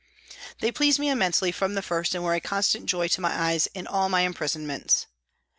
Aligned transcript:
They 0.61 0.71
pleased 0.71 0.97
me 0.97 1.09
immensely 1.09 1.51
from 1.51 1.75
the 1.75 1.83
first 1.83 2.15
and 2.15 2.23
were 2.23 2.33
a 2.33 2.39
constant 2.41 2.87
joy 2.87 3.07
to 3.09 3.21
my 3.21 3.31
eyes 3.51 3.67
in 3.75 3.85
all 3.85 4.09
my 4.09 4.21
imprisonments. 4.21 5.05